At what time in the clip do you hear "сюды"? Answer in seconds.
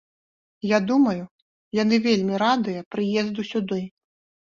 3.55-3.83